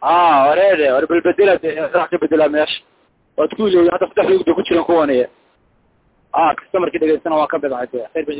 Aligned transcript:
a 0.00 0.14
wareede 0.48 0.86
war 0.94 1.04
belbedela 1.10 1.54
de 1.62 1.70
wax 1.80 2.10
ka 2.10 2.18
bedelaa 2.22 2.48
meesha 2.48 2.80
waad 3.36 3.50
ku 3.56 3.66
ilowda 3.68 3.92
hadda 3.94 4.06
saddex 4.08 4.28
lugda 4.30 4.54
ku 4.54 4.62
jiran 4.68 4.84
kuwaniye 4.88 5.26
a 6.32 6.54
customarkii 6.58 6.98
dhegeystana 7.02 7.36
waa 7.40 7.46
ka 7.52 7.58
bidcay 7.58 7.86
de 7.92 7.98
khayr 8.12 8.24
ba 8.28 8.32